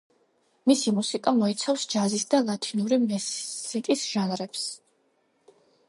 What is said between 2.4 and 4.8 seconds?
ლათინური მუსიკის ჟანრებს.